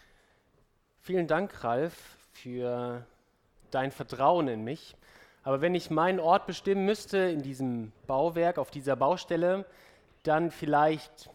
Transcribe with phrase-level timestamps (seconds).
[1.03, 3.05] Vielen Dank, Ralf, für
[3.71, 4.97] dein Vertrauen in mich.
[5.43, 9.67] Aber wenn ich meinen Ort bestimmen müsste in diesem Bauwerk, auf dieser Baustelle,
[10.23, 11.29] dann vielleicht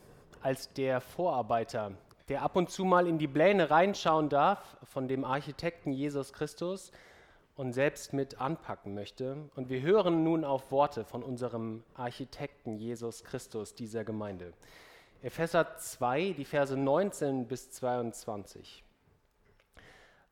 [0.43, 1.93] als der Vorarbeiter,
[2.27, 6.91] der ab und zu mal in die Pläne reinschauen darf von dem Architekten Jesus Christus
[7.55, 9.49] und selbst mit anpacken möchte.
[9.55, 14.53] Und wir hören nun auf Worte von unserem Architekten Jesus Christus dieser Gemeinde.
[15.21, 18.83] Epheser 2, die Verse 19 bis 22.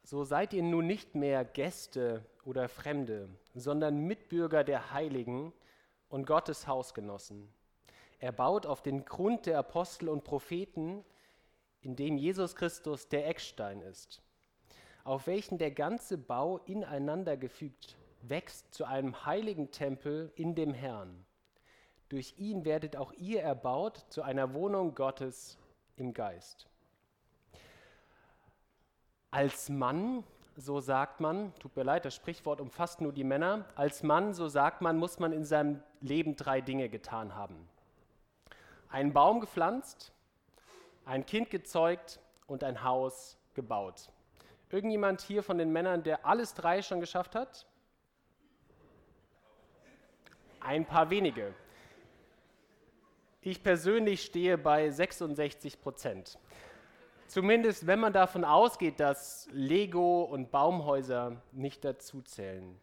[0.04, 5.54] So seid ihr nun nicht mehr Gäste oder Fremde, sondern Mitbürger der Heiligen
[6.10, 7.48] und Gottes Hausgenossen
[8.22, 11.04] er baut auf den Grund der Apostel und Propheten,
[11.82, 14.22] in dem Jesus Christus der Eckstein ist,
[15.04, 21.26] auf welchen der ganze Bau ineinander gefügt wächst zu einem heiligen Tempel in dem Herrn.
[22.10, 25.58] Durch ihn werdet auch ihr erbaut zu einer Wohnung Gottes
[25.96, 26.70] im Geist.
[29.32, 30.24] Als Mann,
[30.56, 34.48] so sagt man, tut mir leid, das Sprichwort umfasst nur die Männer, als Mann, so
[34.48, 37.71] sagt man, muss man in seinem Leben drei Dinge getan haben
[38.92, 40.14] einen Baum gepflanzt,
[41.06, 44.10] ein Kind gezeugt und ein Haus gebaut.
[44.70, 47.66] Irgendjemand hier von den Männern, der alles drei schon geschafft hat?
[50.60, 51.54] Ein paar wenige.
[53.42, 56.38] Ich persönlich stehe bei 66 Prozent.
[57.28, 62.80] Zumindest wenn man davon ausgeht, dass Lego und Baumhäuser nicht dazu zählen.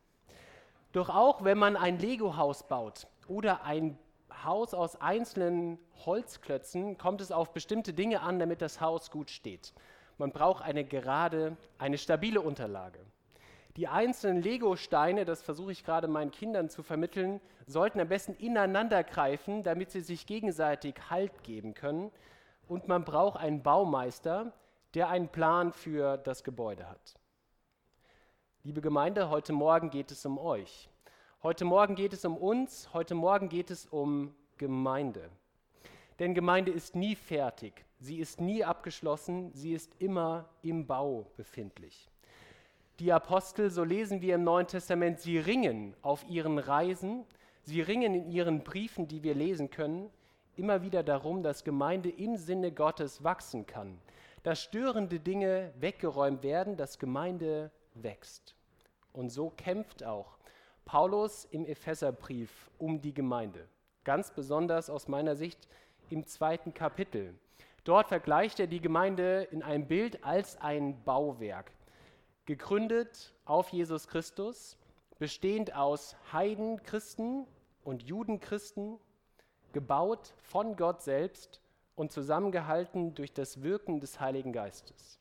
[0.93, 3.99] Doch auch wenn man ein Lego-Haus baut oder ein
[4.45, 9.73] Haus aus einzelnen Holzklötzen kommt es auf bestimmte Dinge an, damit das Haus gut steht.
[10.17, 13.01] Man braucht eine gerade, eine stabile Unterlage.
[13.77, 19.05] Die einzelnen Lego-Steine, das versuche ich gerade meinen Kindern zu vermitteln, sollten am besten ineinander
[19.05, 22.11] greifen, damit sie sich gegenseitig Halt geben können.
[22.67, 24.53] Und man braucht einen Baumeister,
[24.95, 27.15] der einen Plan für das Gebäude hat.
[28.65, 30.91] Liebe Gemeinde, heute Morgen geht es um euch.
[31.41, 35.31] Heute Morgen geht es um uns, heute Morgen geht es um Gemeinde.
[36.19, 42.11] Denn Gemeinde ist nie fertig, sie ist nie abgeschlossen, sie ist immer im Bau befindlich.
[42.99, 47.25] Die Apostel, so lesen wir im Neuen Testament, sie ringen auf ihren Reisen,
[47.63, 50.11] sie ringen in ihren Briefen, die wir lesen können,
[50.57, 54.01] immer wieder darum, dass Gemeinde im Sinne Gottes wachsen kann,
[54.43, 58.57] dass störende Dinge weggeräumt werden, dass Gemeinde wächst.
[59.13, 60.39] Und so kämpft auch
[60.89, 63.69] Paulus im Epheserbrief um die Gemeinde.
[64.05, 65.69] Ganz besonders aus meiner Sicht
[66.09, 67.35] im zweiten Kapitel.
[67.85, 71.73] Dort vergleicht er die Gemeinde in einem Bild als ein Bauwerk,
[72.47, 74.79] gegründet auf Jesus Christus,
[75.19, 77.47] bestehend aus Heidenchristen
[77.85, 78.99] und Judenchristen,
[79.75, 81.61] gebaut von Gott selbst
[81.97, 85.21] und zusammengehalten durch das Wirken des Heiligen Geistes.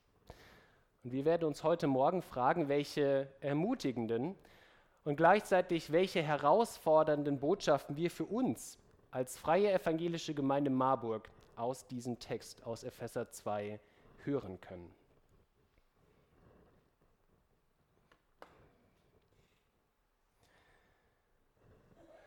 [1.03, 4.37] Und wir werden uns heute Morgen fragen, welche ermutigenden
[5.07, 8.77] und gleichzeitig, welche herausfordernden Botschaften wir für uns
[9.09, 13.79] als freie evangelische Gemeinde Marburg aus diesem Text aus Epheser 2
[14.25, 14.93] hören können.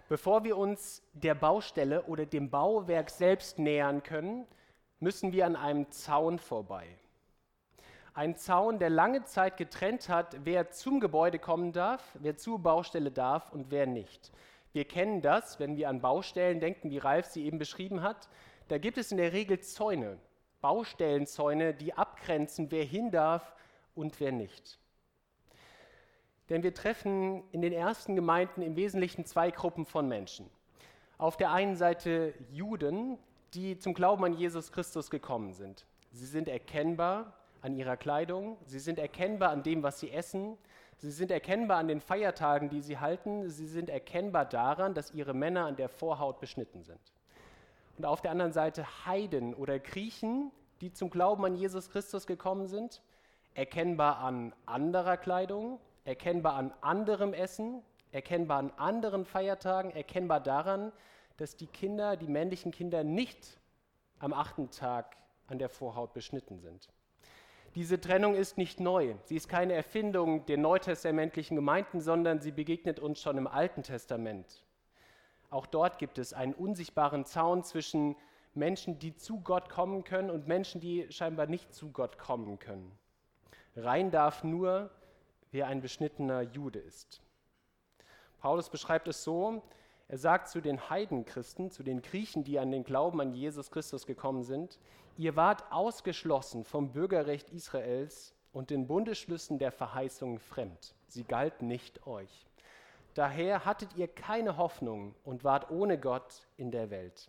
[0.08, 4.46] Bevor wir uns der Baustelle oder dem Bauwerk selbst nähern können,
[5.00, 6.86] müssen wir an einem Zaun vorbei.
[8.12, 13.12] Ein Zaun, der lange Zeit getrennt hat, wer zum Gebäude kommen darf, wer zur Baustelle
[13.12, 14.32] darf und wer nicht.
[14.72, 18.28] Wir kennen das, wenn wir an Baustellen denken, wie Ralf sie eben beschrieben hat.
[18.68, 20.18] Da gibt es in der Regel Zäune,
[20.60, 23.54] Baustellenzäune, die abgrenzen, wer hin darf
[23.94, 24.78] und wer nicht.
[26.48, 30.50] Denn wir treffen in den ersten Gemeinden im Wesentlichen zwei Gruppen von Menschen.
[31.16, 33.18] Auf der einen Seite Juden,
[33.54, 35.86] die zum Glauben an Jesus Christus gekommen sind.
[36.10, 40.56] Sie sind erkennbar an ihrer Kleidung, sie sind erkennbar an dem, was sie essen,
[40.96, 45.34] sie sind erkennbar an den Feiertagen, die sie halten, sie sind erkennbar daran, dass ihre
[45.34, 47.00] Männer an der Vorhaut beschnitten sind.
[47.98, 52.66] Und auf der anderen Seite Heiden oder Griechen, die zum Glauben an Jesus Christus gekommen
[52.66, 53.02] sind,
[53.54, 60.92] erkennbar an anderer Kleidung, erkennbar an anderem Essen, erkennbar an anderen Feiertagen, erkennbar daran,
[61.36, 63.58] dass die Kinder, die männlichen Kinder nicht
[64.18, 65.16] am achten Tag
[65.46, 66.88] an der Vorhaut beschnitten sind.
[67.76, 69.14] Diese Trennung ist nicht neu.
[69.24, 74.64] Sie ist keine Erfindung der neutestamentlichen Gemeinden, sondern sie begegnet uns schon im Alten Testament.
[75.50, 78.16] Auch dort gibt es einen unsichtbaren Zaun zwischen
[78.54, 82.90] Menschen, die zu Gott kommen können und Menschen, die scheinbar nicht zu Gott kommen können.
[83.76, 84.90] Rein darf nur,
[85.52, 87.22] wer ein beschnittener Jude ist.
[88.38, 89.62] Paulus beschreibt es so,
[90.08, 94.06] er sagt zu den Heidenchristen, zu den Griechen, die an den Glauben an Jesus Christus
[94.06, 94.80] gekommen sind,
[95.20, 100.94] ihr wart ausgeschlossen vom Bürgerrecht Israels und den Bundesschlüssen der Verheißung fremd.
[101.08, 102.46] Sie galten nicht euch.
[103.12, 107.28] Daher hattet ihr keine Hoffnung und wart ohne Gott in der Welt.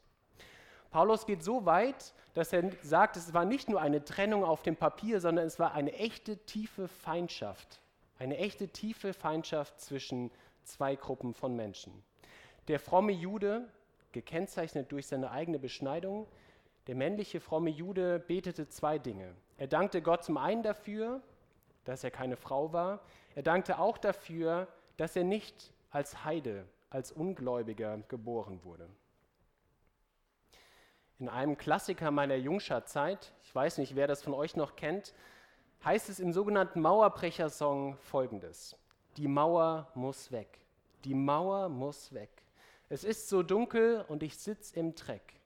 [0.89, 4.77] Paulus geht so weit, dass er sagt, es war nicht nur eine Trennung auf dem
[4.77, 7.81] Papier, sondern es war eine echte tiefe Feindschaft.
[8.17, 10.31] Eine echte tiefe Feindschaft zwischen
[10.63, 11.91] zwei Gruppen von Menschen.
[12.69, 13.67] Der fromme Jude,
[14.13, 16.27] gekennzeichnet durch seine eigene Beschneidung,
[16.87, 19.35] der männliche fromme Jude betete zwei Dinge.
[19.57, 21.21] Er dankte Gott zum einen dafür,
[21.83, 23.01] dass er keine Frau war.
[23.35, 24.67] Er dankte auch dafür,
[24.97, 28.89] dass er nicht als Heide, als Ungläubiger geboren wurde.
[31.19, 35.13] In einem Klassiker meiner Jungscher-Zeit, ich weiß nicht, wer das von euch noch kennt,
[35.85, 38.75] heißt es im sogenannten Mauerbrecher-Song folgendes:
[39.17, 40.59] Die Mauer muss weg.
[41.03, 42.29] Die Mauer muss weg.
[42.89, 45.40] Es ist so dunkel und ich sitz im Dreck.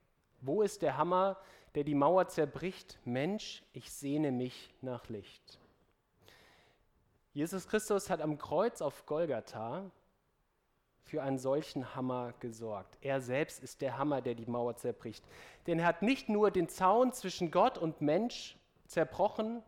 [0.46, 1.38] Wo ist der Hammer,
[1.74, 3.00] der die Mauer zerbricht?
[3.04, 5.60] Mensch, ich sehne mich nach Licht.
[7.34, 9.90] Jesus Christus hat am Kreuz auf Golgatha
[11.02, 12.98] für einen solchen Hammer gesorgt.
[13.02, 15.26] Er selbst ist der Hammer, der die Mauer zerbricht.
[15.66, 18.56] Denn er hat nicht nur den Zaun zwischen Gott und Mensch
[18.86, 19.64] zerbrochen,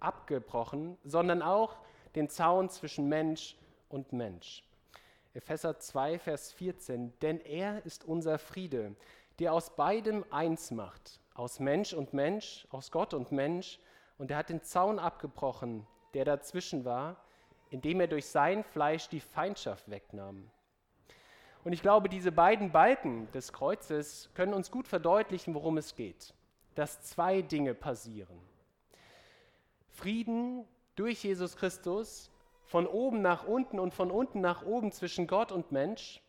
[0.00, 1.78] abgebrochen, sondern auch
[2.14, 3.56] den Zaun zwischen Mensch
[3.88, 4.64] und Mensch.
[5.32, 8.94] Epheser 2, Vers 14, denn er ist unser Friede,
[9.40, 13.80] der aus beidem eins macht, aus Mensch und Mensch, aus Gott und Mensch,
[14.18, 17.16] und er hat den Zaun abgebrochen, der dazwischen war,
[17.70, 20.50] indem er durch sein Fleisch die Feindschaft wegnahm.
[21.64, 26.34] Und ich glaube, diese beiden Balken des Kreuzes können uns gut verdeutlichen, worum es geht.
[26.74, 28.38] Dass zwei Dinge passieren.
[29.88, 30.66] Frieden
[30.96, 32.30] durch Jesus Christus
[32.64, 36.22] von oben nach unten und von unten nach oben zwischen Gott und Mensch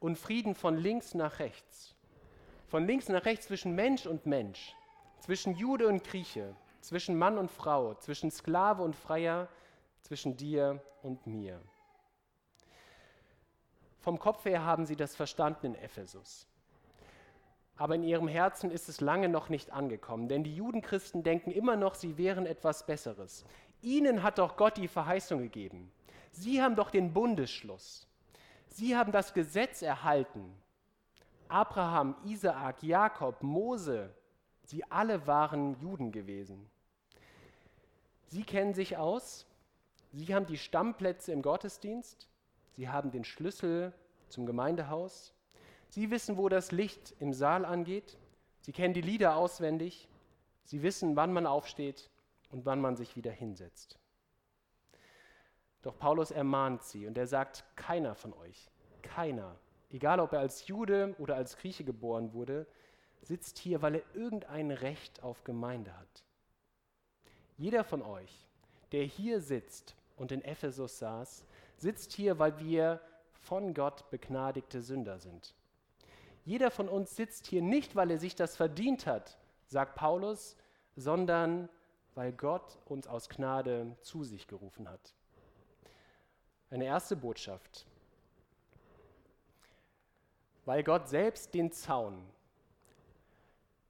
[0.00, 1.94] und Frieden von links nach rechts.
[2.72, 4.74] Von links nach rechts zwischen Mensch und Mensch,
[5.20, 9.48] zwischen Jude und Grieche, zwischen Mann und Frau, zwischen Sklave und Freier,
[10.00, 11.60] zwischen dir und mir.
[14.00, 16.48] Vom Kopf her haben sie das verstanden in Ephesus.
[17.76, 21.76] Aber in ihrem Herzen ist es lange noch nicht angekommen, denn die Judenchristen denken immer
[21.76, 23.44] noch, sie wären etwas Besseres.
[23.82, 25.92] Ihnen hat doch Gott die Verheißung gegeben.
[26.30, 28.08] Sie haben doch den Bundesschluss.
[28.68, 30.54] Sie haben das Gesetz erhalten.
[31.52, 34.14] Abraham, Isaak, Jakob, Mose,
[34.64, 36.70] sie alle waren Juden gewesen.
[38.26, 39.46] Sie kennen sich aus.
[40.12, 42.28] Sie haben die Stammplätze im Gottesdienst.
[42.72, 43.92] Sie haben den Schlüssel
[44.28, 45.34] zum Gemeindehaus.
[45.90, 48.16] Sie wissen, wo das Licht im Saal angeht.
[48.60, 50.08] Sie kennen die Lieder auswendig.
[50.64, 52.08] Sie wissen, wann man aufsteht
[52.50, 53.98] und wann man sich wieder hinsetzt.
[55.82, 58.70] Doch Paulus ermahnt sie und er sagt, keiner von euch,
[59.02, 59.56] keiner,
[59.92, 62.66] egal ob er als Jude oder als Grieche geboren wurde,
[63.20, 66.24] sitzt hier, weil er irgendein Recht auf Gemeinde hat.
[67.56, 68.46] Jeder von euch,
[68.90, 71.44] der hier sitzt und in Ephesus saß,
[71.76, 73.00] sitzt hier, weil wir
[73.32, 75.54] von Gott begnadigte Sünder sind.
[76.44, 80.56] Jeder von uns sitzt hier nicht, weil er sich das verdient hat, sagt Paulus,
[80.96, 81.68] sondern
[82.14, 85.14] weil Gott uns aus Gnade zu sich gerufen hat.
[86.70, 87.86] Eine erste Botschaft.
[90.64, 92.22] Weil Gott selbst den Zaun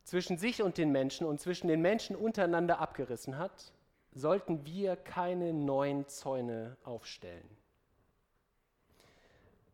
[0.05, 3.73] zwischen sich und den Menschen und zwischen den Menschen untereinander abgerissen hat,
[4.15, 7.49] sollten wir keine neuen Zäune aufstellen.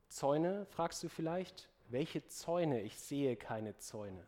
[0.09, 1.69] Zäune, fragst du vielleicht?
[1.89, 2.83] Welche Zäune?
[2.83, 4.27] Ich sehe keine Zäune.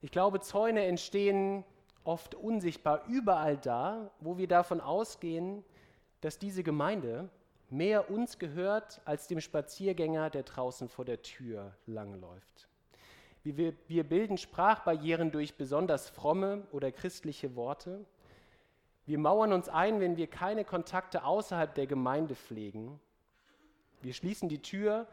[0.00, 1.64] Ich glaube, Zäune entstehen
[2.04, 5.64] oft unsichtbar überall da, wo wir davon ausgehen,
[6.20, 7.28] dass diese Gemeinde
[7.72, 12.68] mehr uns gehört als dem Spaziergänger, der draußen vor der Tür langläuft.
[13.42, 18.04] Wir, wir bilden Sprachbarrieren durch besonders fromme oder christliche Worte.
[19.04, 23.00] Wir mauern uns ein, wenn wir keine Kontakte außerhalb der Gemeinde pflegen.
[24.00, 25.08] Wir schließen die Tür,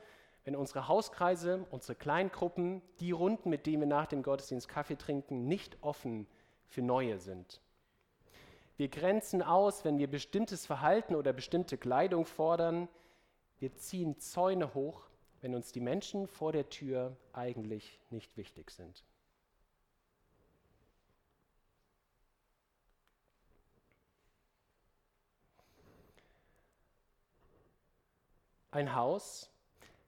[0.45, 5.47] wenn unsere Hauskreise, unsere Kleingruppen, die Runden, mit denen wir nach dem Gottesdienst Kaffee trinken,
[5.47, 6.27] nicht offen
[6.67, 7.61] für neue sind.
[8.79, 12.87] Wir grenzen aus, wenn wir bestimmtes Verhalten oder bestimmte Kleidung fordern.
[13.57, 15.09] Wir ziehen Zäune hoch,
[15.41, 19.03] wenn uns die Menschen vor der Tür eigentlich nicht wichtig sind.
[28.71, 29.51] Ein Haus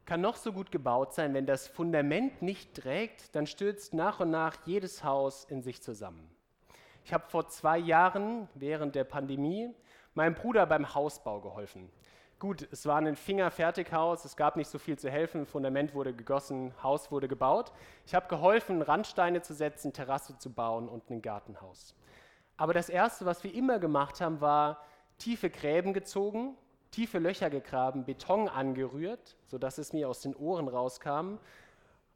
[0.06, 4.32] kann noch so gut gebaut sein, wenn das Fundament nicht trägt, dann stürzt nach und
[4.32, 6.34] nach jedes Haus in sich zusammen.
[7.04, 9.74] Ich habe vor zwei Jahren während der Pandemie
[10.14, 11.90] meinem Bruder beim Hausbau geholfen.
[12.38, 16.74] Gut, es war ein Fingerfertighaus, es gab nicht so viel zu helfen, Fundament wurde gegossen,
[16.82, 17.72] Haus wurde gebaut.
[18.06, 21.96] Ich habe geholfen, Randsteine zu setzen, Terrasse zu bauen und ein Gartenhaus.
[22.58, 24.84] Aber das Erste, was wir immer gemacht haben, war
[25.20, 26.56] tiefe Gräben gezogen,
[26.90, 31.38] tiefe Löcher gegraben, Beton angerührt, sodass es mir aus den Ohren rauskam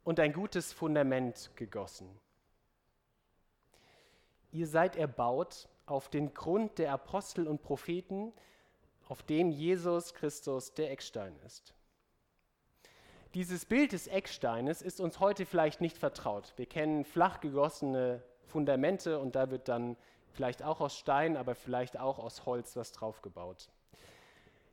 [0.02, 2.08] und ein gutes Fundament gegossen.
[4.56, 8.32] Ihr seid erbaut auf den Grund der Apostel und Propheten,
[9.06, 11.74] auf dem Jesus Christus der Eckstein ist.
[13.34, 16.54] Dieses Bild des Ecksteines ist uns heute vielleicht nicht vertraut.
[16.56, 19.94] Wir kennen flach gegossene Fundamente und da wird dann
[20.32, 23.68] vielleicht auch aus Stein, aber vielleicht auch aus Holz was draufgebaut.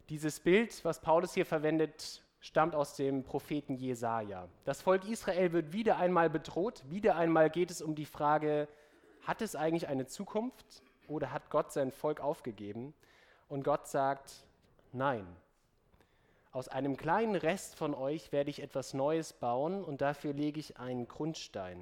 [0.08, 4.48] Dieses Bild, was Paulus hier verwendet, stammt aus dem Propheten Jesaja.
[4.64, 6.84] Das Volk Israel wird wieder einmal bedroht.
[6.90, 8.70] Wieder einmal geht es um die Frage:
[9.24, 12.94] Hat es eigentlich eine Zukunft oder hat Gott sein Volk aufgegeben?
[13.48, 14.46] Und Gott sagt,
[14.92, 15.26] nein.
[16.52, 20.78] Aus einem kleinen Rest von euch werde ich etwas Neues bauen und dafür lege ich
[20.78, 21.82] einen Grundstein.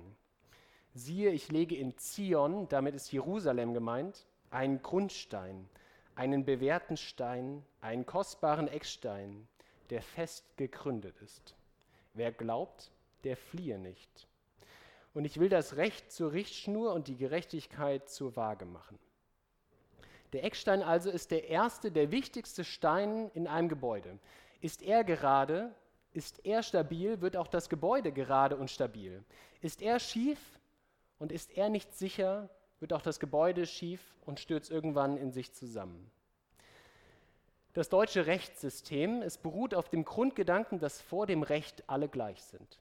[0.93, 5.67] Siehe, ich lege in Zion, damit ist Jerusalem gemeint, einen Grundstein,
[6.15, 9.47] einen bewährten Stein, einen kostbaren Eckstein,
[9.89, 11.55] der fest gegründet ist.
[12.13, 12.91] Wer glaubt,
[13.23, 14.27] der fliehe nicht.
[15.13, 18.97] Und ich will das Recht zur Richtschnur und die Gerechtigkeit zur Waage machen.
[20.33, 24.17] Der Eckstein also ist der erste, der wichtigste Stein in einem Gebäude.
[24.61, 25.75] Ist er gerade,
[26.13, 29.23] ist er stabil, wird auch das Gebäude gerade und stabil.
[29.59, 30.39] Ist er schief
[31.19, 32.49] und ist er nicht sicher,
[32.79, 36.09] wird auch das Gebäude schief und stürzt irgendwann in sich zusammen.
[37.73, 42.79] Das deutsche Rechtssystem, es beruht auf dem Grundgedanken, dass vor dem Recht alle gleich sind.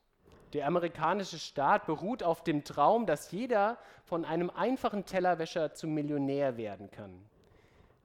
[0.52, 6.56] Der amerikanische Staat beruht auf dem Traum, dass jeder von einem einfachen Tellerwäscher zum Millionär
[6.56, 7.24] werden kann.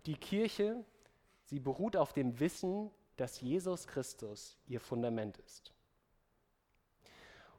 [0.06, 0.84] Die Kirche,
[1.46, 5.74] sie beruht auf dem Wissen, dass Jesus Christus ihr Fundament ist.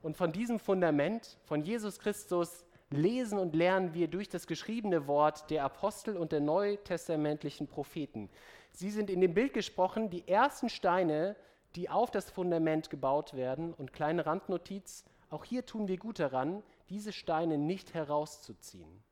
[0.03, 5.51] Und von diesem Fundament, von Jesus Christus, lesen und lernen wir durch das geschriebene Wort
[5.51, 8.31] der Apostel und der neutestamentlichen Propheten.
[8.71, 11.35] Sie sind in dem Bild gesprochen die ersten Steine,
[11.77, 13.75] die auf das Fundament gebaut werden.
[13.75, 19.03] Und kleine Randnotiz, auch hier tun wir gut daran, diese Steine nicht herauszuziehen.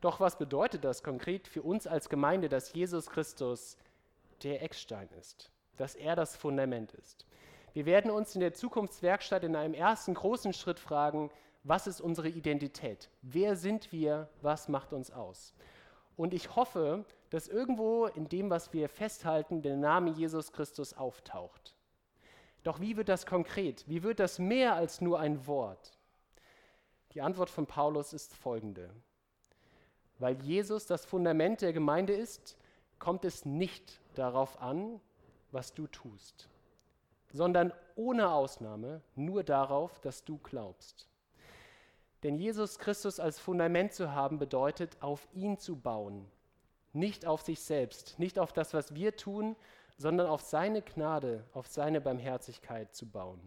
[0.00, 3.76] Doch was bedeutet das konkret für uns als Gemeinde, dass Jesus Christus
[4.42, 7.26] der Eckstein ist, dass er das Fundament ist?
[7.74, 11.30] Wir werden uns in der Zukunftswerkstatt in einem ersten großen Schritt fragen,
[11.64, 13.10] was ist unsere Identität?
[13.20, 14.28] Wer sind wir?
[14.40, 15.52] Was macht uns aus?
[16.16, 21.74] Und ich hoffe, dass irgendwo in dem, was wir festhalten, der Name Jesus Christus auftaucht.
[22.62, 23.84] Doch wie wird das konkret?
[23.88, 25.98] Wie wird das mehr als nur ein Wort?
[27.12, 28.90] Die Antwort von Paulus ist folgende.
[30.18, 32.56] Weil Jesus das Fundament der Gemeinde ist,
[32.98, 35.00] kommt es nicht darauf an,
[35.52, 36.48] was du tust,
[37.32, 41.08] sondern ohne Ausnahme nur darauf, dass du glaubst.
[42.22, 46.26] Denn Jesus Christus als Fundament zu haben, bedeutet, auf ihn zu bauen,
[46.92, 49.56] nicht auf sich selbst, nicht auf das, was wir tun,
[49.96, 53.40] sondern auf seine Gnade, auf seine Barmherzigkeit zu bauen.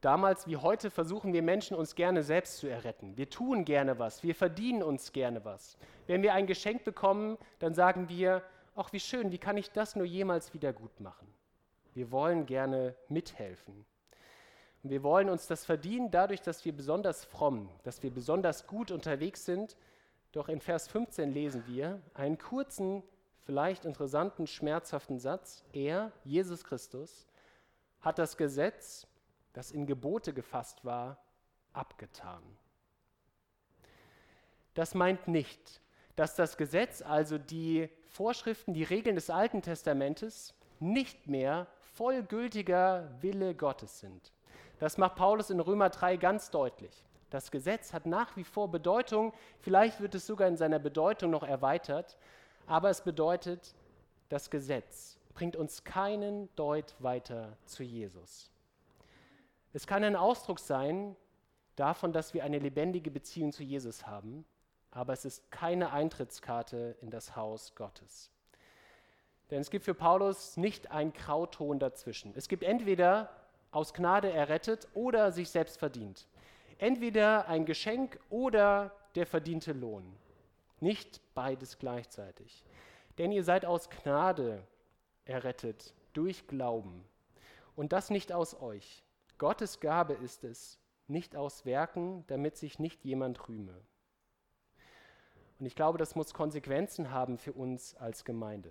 [0.00, 3.16] Damals wie heute versuchen wir Menschen uns gerne selbst zu erretten.
[3.16, 5.76] Wir tun gerne was, wir verdienen uns gerne was.
[6.06, 8.42] Wenn wir ein Geschenk bekommen, dann sagen wir,
[8.76, 11.26] ach wie schön, wie kann ich das nur jemals wieder gut machen?
[11.94, 13.86] Wir wollen gerne mithelfen.
[14.82, 18.90] Und wir wollen uns das verdienen dadurch, dass wir besonders fromm, dass wir besonders gut
[18.90, 19.76] unterwegs sind.
[20.36, 23.02] Doch in Vers 15 lesen wir einen kurzen,
[23.46, 25.64] vielleicht interessanten, schmerzhaften Satz.
[25.72, 27.26] Er, Jesus Christus,
[28.02, 29.06] hat das Gesetz
[29.54, 31.16] das in Gebote gefasst war,
[31.72, 32.42] abgetan.
[34.74, 35.80] Das meint nicht,
[36.16, 43.54] dass das Gesetz, also die Vorschriften, die Regeln des Alten Testamentes, nicht mehr vollgültiger Wille
[43.54, 44.34] Gottes sind.
[44.80, 47.06] Das macht Paulus in Römer 3 ganz deutlich.
[47.30, 51.42] Das Gesetz hat nach wie vor Bedeutung, vielleicht wird es sogar in seiner Bedeutung noch
[51.42, 52.16] erweitert,
[52.66, 53.74] aber es bedeutet,
[54.28, 58.50] das Gesetz bringt uns keinen Deut weiter zu Jesus.
[59.72, 61.16] Es kann ein Ausdruck sein
[61.74, 64.46] davon, dass wir eine lebendige Beziehung zu Jesus haben,
[64.90, 68.30] aber es ist keine Eintrittskarte in das Haus Gottes.
[69.50, 72.32] Denn es gibt für Paulus nicht ein Grauton dazwischen.
[72.34, 73.30] Es gibt entweder
[73.70, 76.26] aus Gnade errettet oder sich selbst verdient.
[76.78, 80.16] Entweder ein Geschenk oder der verdiente Lohn.
[80.80, 82.64] Nicht beides gleichzeitig.
[83.18, 84.62] Denn ihr seid aus Gnade
[85.24, 87.04] errettet durch Glauben.
[87.74, 89.02] Und das nicht aus euch.
[89.38, 90.78] Gottes Gabe ist es,
[91.08, 93.74] nicht aus Werken, damit sich nicht jemand rühme.
[95.58, 98.70] Und ich glaube, das muss Konsequenzen haben für uns als Gemeinde.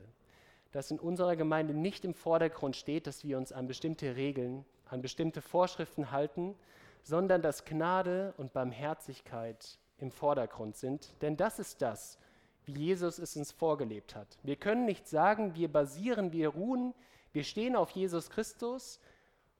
[0.72, 5.02] Dass in unserer Gemeinde nicht im Vordergrund steht, dass wir uns an bestimmte Regeln, an
[5.02, 6.56] bestimmte Vorschriften halten,
[7.06, 11.14] sondern dass Gnade und Barmherzigkeit im Vordergrund sind.
[11.22, 12.18] Denn das ist das,
[12.66, 14.40] wie Jesus es uns vorgelebt hat.
[14.42, 16.96] Wir können nicht sagen, wir basieren, wir ruhen,
[17.32, 19.00] wir stehen auf Jesus Christus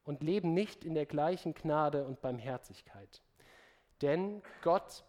[0.06, 3.22] und leben nicht in der gleichen Gnade und Barmherzigkeit.
[4.02, 5.04] Denn Gott,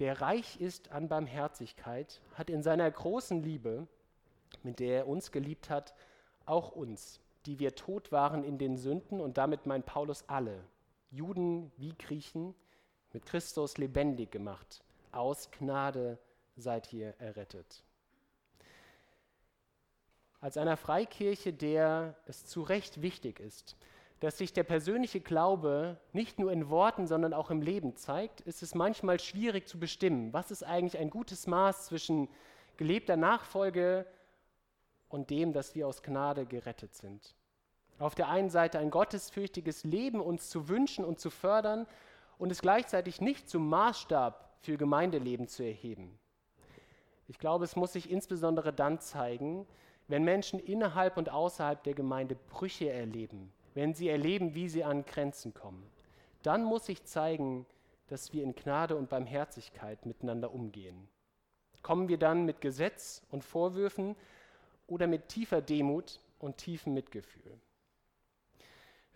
[0.00, 3.86] der reich ist an Barmherzigkeit, hat in seiner großen Liebe,
[4.64, 5.94] mit der er uns geliebt hat,
[6.46, 10.64] auch uns, die wir tot waren in den Sünden, und damit meint Paulus alle,
[11.16, 12.54] Juden wie Griechen,
[13.12, 14.84] mit Christus lebendig gemacht.
[15.10, 16.18] Aus Gnade
[16.56, 17.82] seid ihr errettet.
[20.40, 23.76] Als einer Freikirche, der es zu Recht wichtig ist,
[24.20, 28.62] dass sich der persönliche Glaube nicht nur in Worten, sondern auch im Leben zeigt, ist
[28.62, 32.28] es manchmal schwierig zu bestimmen, was ist eigentlich ein gutes Maß zwischen
[32.76, 34.06] gelebter Nachfolge
[35.08, 37.34] und dem, dass wir aus Gnade gerettet sind.
[37.98, 41.86] Auf der einen Seite ein gottesfürchtiges Leben uns zu wünschen und zu fördern
[42.38, 46.18] und es gleichzeitig nicht zum Maßstab für Gemeindeleben zu erheben.
[47.28, 49.66] Ich glaube, es muss sich insbesondere dann zeigen,
[50.08, 55.04] wenn Menschen innerhalb und außerhalb der Gemeinde Brüche erleben, wenn sie erleben, wie sie an
[55.04, 55.90] Grenzen kommen.
[56.42, 57.66] Dann muss sich zeigen,
[58.08, 61.08] dass wir in Gnade und Barmherzigkeit miteinander umgehen.
[61.82, 64.14] Kommen wir dann mit Gesetz und Vorwürfen
[64.86, 67.58] oder mit tiefer Demut und tiefem Mitgefühl?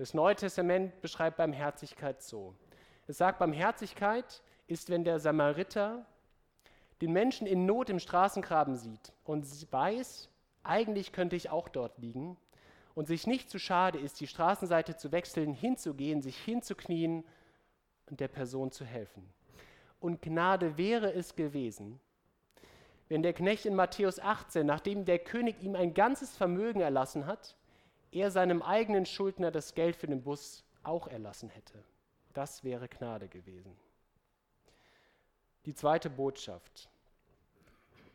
[0.01, 2.55] Das Neue Testament beschreibt Barmherzigkeit so.
[3.07, 6.07] Es sagt, Barmherzigkeit ist, wenn der Samariter
[7.03, 10.31] den Menschen in Not im Straßengraben sieht und weiß,
[10.63, 12.39] eigentlich könnte ich auch dort liegen
[12.95, 17.23] und sich nicht zu schade ist, die Straßenseite zu wechseln, hinzugehen, sich hinzuknien
[18.07, 19.29] und der Person zu helfen.
[20.01, 22.01] Und Gnade wäre es gewesen,
[23.11, 27.55] wenn der Knecht in Matthäus 18, nachdem der König ihm ein ganzes Vermögen erlassen hat,
[28.13, 31.85] er seinem eigenen Schuldner das Geld für den Bus auch erlassen hätte.
[32.33, 33.77] Das wäre Gnade gewesen.
[35.67, 36.89] Die zweite Botschaft.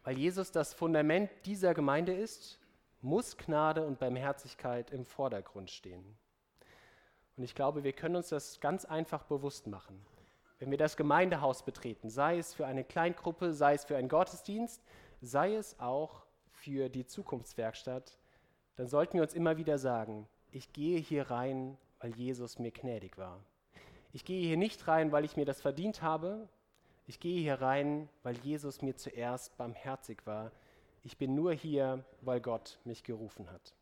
[0.03, 2.59] Weil Jesus das Fundament dieser Gemeinde ist,
[3.01, 6.03] muss Gnade und Barmherzigkeit im Vordergrund stehen.
[7.37, 10.05] Und ich glaube, wir können uns das ganz einfach bewusst machen.
[10.59, 14.81] Wenn wir das Gemeindehaus betreten, sei es für eine Kleingruppe, sei es für einen Gottesdienst,
[15.21, 18.17] sei es auch für die Zukunftswerkstatt,
[18.75, 23.17] dann sollten wir uns immer wieder sagen, ich gehe hier rein, weil Jesus mir gnädig
[23.17, 23.39] war.
[24.13, 26.47] Ich gehe hier nicht rein, weil ich mir das verdient habe,
[27.07, 30.51] ich gehe hier rein, weil Jesus mir zuerst barmherzig war.
[31.03, 33.75] Ich bin nur hier, weil Gott mich gerufen hat.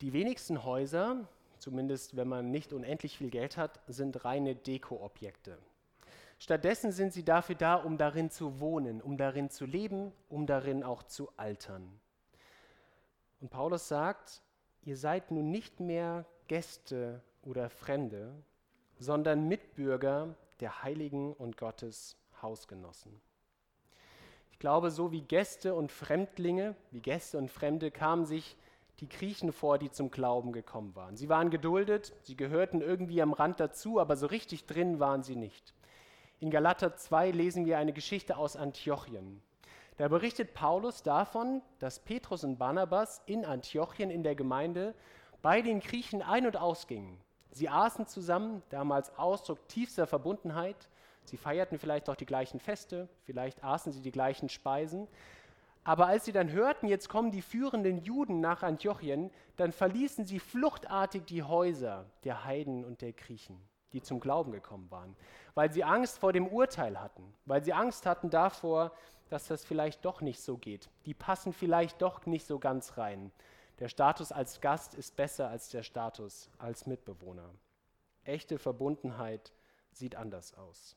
[0.00, 1.26] Die wenigsten Häuser,
[1.58, 5.58] zumindest wenn man nicht unendlich viel Geld hat, sind reine Dekoobjekte.
[6.44, 10.84] Stattdessen sind sie dafür da, um darin zu wohnen, um darin zu leben, um darin
[10.84, 11.98] auch zu altern.
[13.40, 14.42] Und Paulus sagt,
[14.82, 18.34] ihr seid nun nicht mehr Gäste oder Fremde,
[18.98, 23.18] sondern Mitbürger der Heiligen und Gottes Hausgenossen.
[24.52, 28.58] Ich glaube, so wie Gäste und Fremdlinge, wie Gäste und Fremde kamen sich
[29.00, 31.16] die Griechen vor, die zum Glauben gekommen waren.
[31.16, 35.36] Sie waren geduldet, sie gehörten irgendwie am Rand dazu, aber so richtig drin waren sie
[35.36, 35.72] nicht.
[36.44, 39.40] In Galater 2 lesen wir eine Geschichte aus Antiochien.
[39.96, 44.94] Da berichtet Paulus davon, dass Petrus und Barnabas in Antiochien in der Gemeinde
[45.40, 47.18] bei den Griechen ein- und ausgingen.
[47.50, 50.90] Sie aßen zusammen, damals Ausdruck tiefster Verbundenheit.
[51.24, 55.08] Sie feierten vielleicht auch die gleichen Feste, vielleicht aßen sie die gleichen Speisen.
[55.82, 60.40] Aber als sie dann hörten, jetzt kommen die führenden Juden nach Antiochien, dann verließen sie
[60.40, 65.16] fluchtartig die Häuser der Heiden und der Griechen, die zum Glauben gekommen waren,
[65.54, 68.92] weil sie Angst vor dem Urteil hatten, weil sie Angst hatten davor,
[69.30, 70.90] dass das vielleicht doch nicht so geht.
[71.06, 73.32] Die passen vielleicht doch nicht so ganz rein.
[73.78, 77.48] Der Status als Gast ist besser als der Status als Mitbewohner.
[78.24, 79.52] Echte Verbundenheit
[79.92, 80.96] sieht anders aus.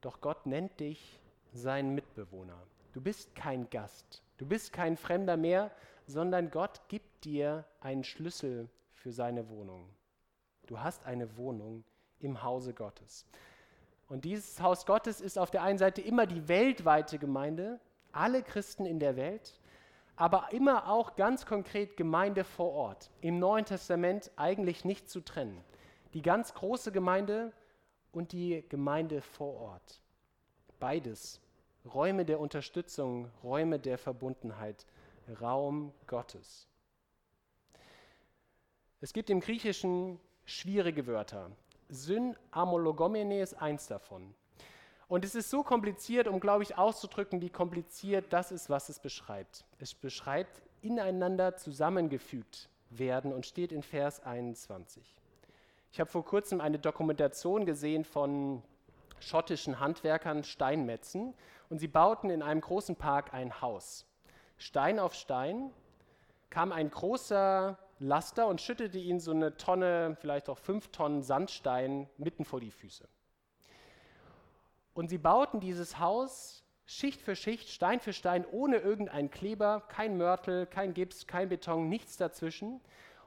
[0.00, 1.20] Doch Gott nennt dich
[1.52, 2.62] sein Mitbewohner.
[2.92, 5.70] Du bist kein Gast, du bist kein Fremder mehr,
[6.06, 9.88] sondern Gott gibt dir einen Schlüssel für seine Wohnung.
[10.66, 11.84] Du hast eine Wohnung
[12.18, 13.26] im Hause Gottes.
[14.08, 17.80] Und dieses Haus Gottes ist auf der einen Seite immer die weltweite Gemeinde,
[18.12, 19.60] alle Christen in der Welt,
[20.16, 23.10] aber immer auch ganz konkret Gemeinde vor Ort.
[23.20, 25.62] Im Neuen Testament eigentlich nicht zu trennen.
[26.14, 27.52] Die ganz große Gemeinde
[28.12, 30.00] und die Gemeinde vor Ort.
[30.78, 31.40] beides.
[31.84, 34.86] Räume der Unterstützung, Räume der Verbundenheit,
[35.40, 36.66] Raum Gottes.
[39.00, 41.50] Es gibt im Griechischen schwierige Wörter.
[41.88, 44.34] Syn amologomene ist eins davon.
[45.08, 48.98] Und es ist so kompliziert, um, glaube ich, auszudrücken, wie kompliziert das ist, was es
[48.98, 49.64] beschreibt.
[49.78, 55.14] Es beschreibt ineinander zusammengefügt werden und steht in Vers 21.
[55.92, 58.62] Ich habe vor kurzem eine Dokumentation gesehen von
[59.20, 61.34] schottischen Handwerkern Steinmetzen
[61.70, 64.06] und sie bauten in einem großen Park ein Haus.
[64.58, 65.70] Stein auf Stein
[66.50, 72.08] kam ein großer Laster und schüttete ihnen so eine Tonne, vielleicht auch fünf Tonnen Sandstein
[72.18, 73.08] mitten vor die Füße.
[74.94, 80.16] Und sie bauten dieses Haus Schicht für Schicht, Stein für Stein, ohne irgendeinen Kleber, kein
[80.16, 82.80] Mörtel, kein Gips, kein Beton, nichts dazwischen.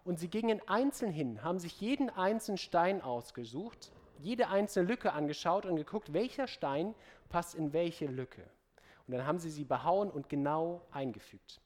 [0.06, 5.66] Und sie gingen einzeln hin, haben sich jeden einzelnen Stein ausgesucht, jede einzelne Lücke angeschaut
[5.66, 6.96] und geguckt, welcher Stein
[7.28, 8.44] passt in welche Lücke.
[9.08, 11.60] Und dann haben sie sie behauen und genau eingefügt.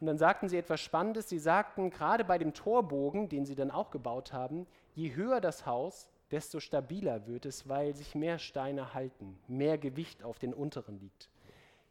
[0.00, 1.28] Und dann sagten sie etwas Spannendes.
[1.28, 5.66] Sie sagten, gerade bei dem Torbogen, den sie dann auch gebaut haben, je höher das
[5.66, 10.98] Haus, desto stabiler wird es, weil sich mehr Steine halten, mehr Gewicht auf den unteren
[10.98, 11.30] liegt.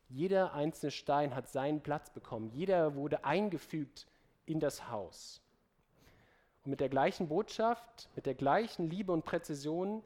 [0.10, 2.50] Jeder einzelne Stein hat seinen Platz bekommen.
[2.50, 4.06] Jeder wurde eingefügt
[4.46, 5.42] in das Haus.
[6.64, 10.04] Und mit der gleichen Botschaft, mit der gleichen Liebe und Präzision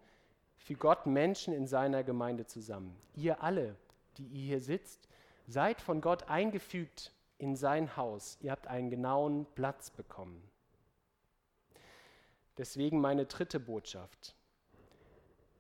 [0.56, 2.96] fügt Gott Menschen in seiner Gemeinde zusammen.
[3.16, 3.76] Ihr alle,
[4.18, 5.08] die ihr hier sitzt,
[5.48, 8.38] seid von Gott eingefügt in sein Haus.
[8.42, 10.42] Ihr habt einen genauen Platz bekommen.
[12.58, 14.36] Deswegen meine dritte Botschaft.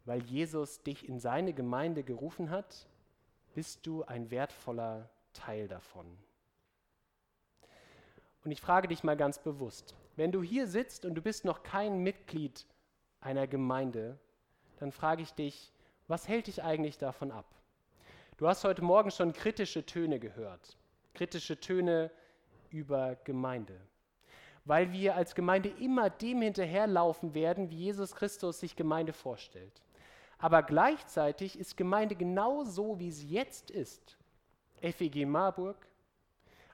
[0.06, 2.88] Weil Jesus dich in seine Gemeinde gerufen hat,
[3.54, 6.06] bist du ein wertvoller Teil davon.
[8.44, 11.63] Und ich frage dich mal ganz bewusst, wenn du hier sitzt und du bist noch
[11.63, 12.66] kein Mitglied
[13.20, 14.18] einer Gemeinde,
[14.78, 15.74] dann frage ich dich,
[16.08, 17.46] was hält dich eigentlich davon ab?
[18.38, 20.78] Du hast heute Morgen schon kritische Töne gehört,
[21.17, 22.12] kritische Töne
[22.69, 23.75] über Gemeinde,
[24.65, 29.82] weil wir als Gemeinde immer dem hinterherlaufen werden, wie Jesus Christus sich Gemeinde vorstellt.
[30.38, 34.17] Aber gleichzeitig ist Gemeinde genau so, wie sie jetzt ist.
[34.80, 35.88] FEG Marburg,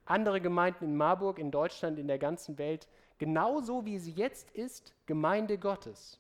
[0.04, 4.94] andere Gemeinden in Marburg, in Deutschland, in der ganzen Welt, genauso wie sie jetzt ist,
[5.06, 6.20] Gemeinde Gottes.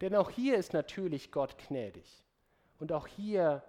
[0.00, 2.24] Denn auch hier ist natürlich Gott gnädig.
[2.78, 3.62] Und auch hier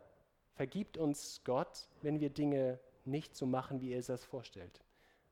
[0.56, 4.82] vergibt uns Gott, wenn wir Dinge nicht so machen, wie er es das vorstellt.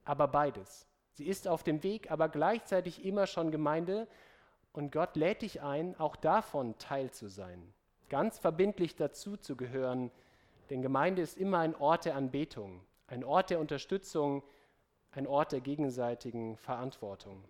[0.04, 0.88] Aber beides.
[1.14, 4.08] Sie ist auf dem Weg, aber gleichzeitig immer schon Gemeinde.
[4.74, 7.74] Und Gott lädt dich ein, auch davon Teil zu sein.
[8.10, 10.12] Ganz verbindlich dazu zu gehören.
[10.70, 14.44] Denn Gemeinde ist immer ein Ort der Anbetung, ein Ort der Unterstützung,
[15.12, 17.44] ein Ort der gegenseitigen Verantwortung.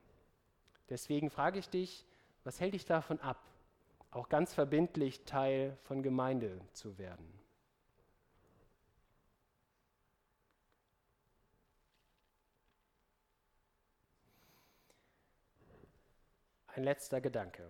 [0.90, 2.06] Deswegen frage ich dich,
[2.44, 3.38] was hält dich davon ab,
[4.10, 7.41] auch ganz verbindlich Teil von Gemeinde zu werden?
[16.76, 17.68] Ein letzter Gedanke.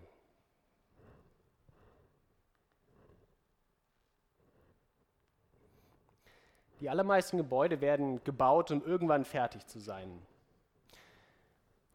[6.82, 10.22] Die allermeisten Gebäude werden gebaut, um irgendwann fertig zu sein.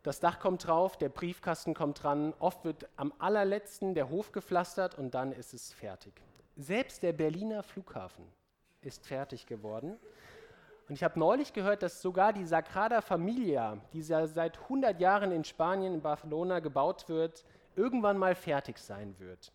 [0.03, 4.97] Das Dach kommt drauf, der Briefkasten kommt dran, oft wird am allerletzten der Hof gepflastert
[4.97, 6.13] und dann ist es fertig.
[6.57, 8.25] Selbst der Berliner Flughafen
[8.83, 9.99] ist fertig geworden.
[10.89, 15.43] Und ich habe neulich gehört, dass sogar die Sagrada Familia, die seit 100 Jahren in
[15.43, 17.45] Spanien, in Barcelona gebaut wird,
[17.75, 19.53] irgendwann mal fertig sein wird.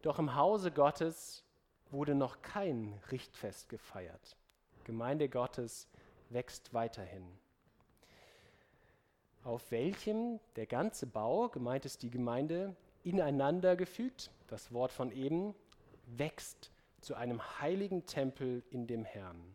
[0.00, 1.44] Doch im Hause Gottes
[1.90, 4.36] wurde noch kein Richtfest gefeiert.
[4.84, 5.88] Gemeinde Gottes
[6.30, 7.26] wächst weiterhin.
[9.44, 12.74] Auf welchem der ganze Bau, gemeint ist die Gemeinde,
[13.04, 15.54] ineinander gefügt, das Wort von eben,
[16.06, 19.54] wächst zu einem heiligen Tempel in dem Herrn.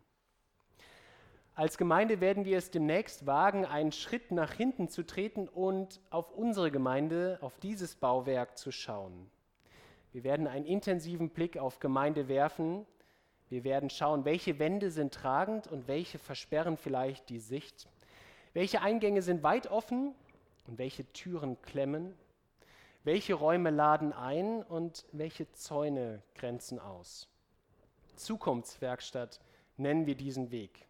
[1.54, 6.32] Als Gemeinde werden wir es demnächst wagen, einen Schritt nach hinten zu treten und auf
[6.32, 9.30] unsere Gemeinde, auf dieses Bauwerk zu schauen.
[10.12, 12.86] Wir werden einen intensiven Blick auf Gemeinde werfen.
[13.50, 17.86] Wir werden schauen, welche Wände sind tragend und welche versperren vielleicht die Sicht.
[18.54, 20.14] Welche Eingänge sind weit offen
[20.66, 22.14] und welche Türen klemmen.
[23.04, 27.28] Welche Räume laden ein und welche Zäune grenzen aus.
[28.16, 29.38] Zukunftswerkstatt
[29.76, 30.86] nennen wir diesen Weg.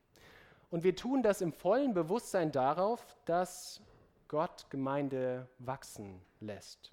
[0.73, 3.83] Und wir tun das im vollen Bewusstsein darauf, dass
[4.27, 6.93] Gott Gemeinde wachsen lässt.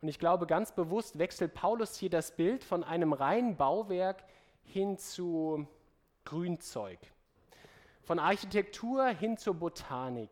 [0.00, 4.22] Und ich glaube, ganz bewusst wechselt Paulus hier das Bild von einem reinen Bauwerk
[4.62, 5.66] hin zu
[6.24, 7.00] Grünzeug.
[8.04, 10.30] Von Architektur hin zur Botanik.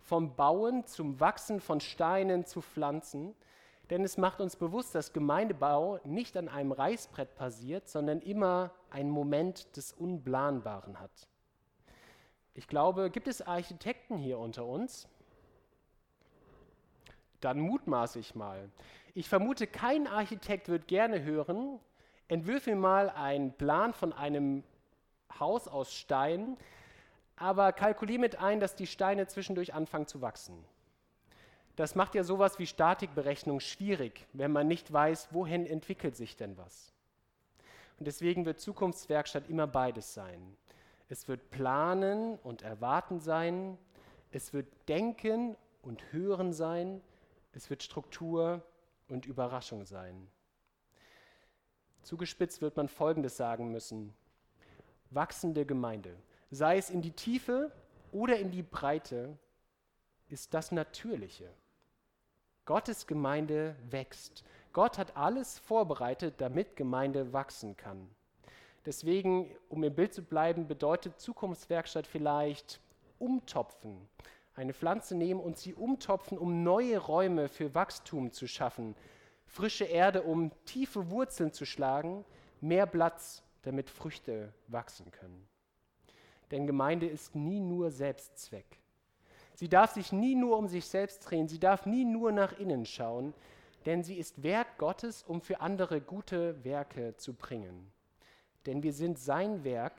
[0.00, 3.34] Vom Bauen zum Wachsen von Steinen zu Pflanzen.
[3.88, 9.10] denn es macht uns bewusst, dass Gemeindebau nicht an einem Reißbrett passiert, sondern immer einen
[9.10, 11.28] Moment des Unplanbaren hat.
[12.54, 15.08] Ich glaube, gibt es Architekten hier unter uns?
[17.40, 18.68] Dann mutmaße ich mal.
[19.14, 21.78] Ich vermute, kein Architekt wird gerne hören,
[22.26, 24.64] entwürfe mal einen Plan von einem
[25.38, 26.56] Haus aus Stein,
[27.36, 30.64] aber kalkuliere mit ein, dass die Steine zwischendurch anfangen zu wachsen.
[31.76, 36.56] Das macht ja sowas wie Statikberechnung schwierig, wenn man nicht weiß, wohin entwickelt sich denn
[36.56, 36.92] was.
[37.98, 40.56] Und deswegen wird Zukunftswerkstatt immer beides sein.
[41.08, 43.78] Es wird planen und erwarten sein,
[44.30, 47.00] es wird denken und hören sein,
[47.52, 48.62] es wird Struktur
[49.08, 50.28] und Überraschung sein.
[52.02, 54.14] Zugespitzt wird man Folgendes sagen müssen.
[55.10, 56.14] Wachsende Gemeinde,
[56.50, 57.72] sei es in die Tiefe
[58.12, 59.38] oder in die Breite,
[60.28, 61.50] ist das Natürliche.
[62.66, 64.44] Gottes Gemeinde wächst.
[64.72, 68.08] Gott hat alles vorbereitet, damit Gemeinde wachsen kann.
[68.86, 72.80] Deswegen, um im Bild zu bleiben, bedeutet Zukunftswerkstatt vielleicht
[73.18, 74.08] umtopfen.
[74.54, 78.94] Eine Pflanze nehmen und sie umtopfen, um neue Räume für Wachstum zu schaffen.
[79.46, 82.24] Frische Erde, um tiefe Wurzeln zu schlagen,
[82.60, 85.46] mehr Platz, damit Früchte wachsen können.
[86.50, 88.80] Denn Gemeinde ist nie nur Selbstzweck.
[89.54, 92.86] Sie darf sich nie nur um sich selbst drehen, sie darf nie nur nach innen
[92.86, 93.34] schauen,
[93.86, 97.90] denn sie ist Werk Gottes, um für andere gute Werke zu bringen.
[98.66, 99.94] Denn wir sind sein Werk,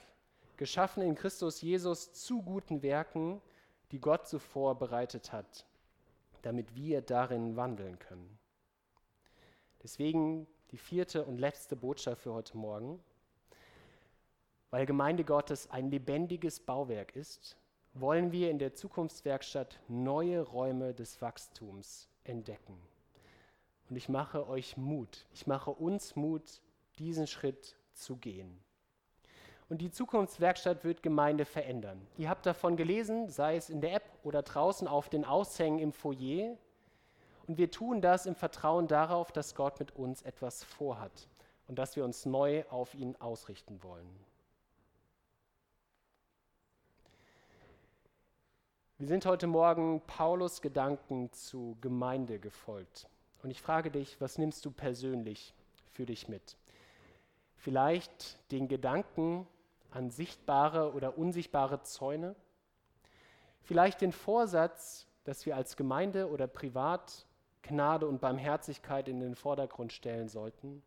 [0.58, 3.42] geschaffen in Christus Jesus zu guten Werken,
[3.92, 5.66] die Gott zuvor bereitet hat,
[6.42, 8.38] damit wir darin wandeln können.
[9.82, 13.00] Deswegen die vierte und letzte Botschaft für heute Morgen.
[14.70, 17.58] Weil Gemeinde Gottes ein lebendiges Bauwerk ist,
[17.94, 22.78] wollen wir in der Zukunftswerkstatt neue Räume des Wachstums entdecken.
[23.90, 26.62] Und ich mache euch Mut, ich mache uns Mut,
[27.00, 28.60] diesen Schritt zu gehen.
[29.68, 32.06] Und die Zukunftswerkstatt wird Gemeinde verändern.
[32.18, 35.92] Ihr habt davon gelesen, sei es in der App oder draußen auf den Aushängen im
[35.92, 36.58] Foyer.
[37.48, 41.28] Und wir tun das im Vertrauen darauf, dass Gott mit uns etwas vorhat
[41.68, 44.10] und dass wir uns neu auf ihn ausrichten wollen.
[48.98, 53.08] Wir sind heute Morgen Paulus Gedanken zu Gemeinde gefolgt.
[53.44, 55.54] Und ich frage dich, was nimmst du persönlich
[55.92, 56.58] für dich mit?
[57.56, 59.48] Vielleicht den Gedanken
[59.92, 62.36] an sichtbare oder unsichtbare Zäune?
[63.62, 67.26] Vielleicht den Vorsatz, dass wir als Gemeinde oder privat
[67.62, 70.82] Gnade und Barmherzigkeit in den Vordergrund stellen sollten?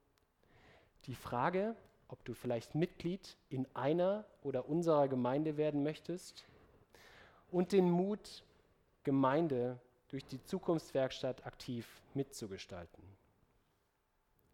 [1.07, 1.77] Die Frage,
[2.09, 6.47] ob du vielleicht Mitglied in einer oder unserer Gemeinde werden möchtest?
[7.53, 8.43] und den Mut,
[9.05, 9.79] Gemeinde
[10.13, 13.03] durch die Zukunftswerkstatt aktiv mitzugestalten.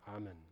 [0.03, 0.48] Amen.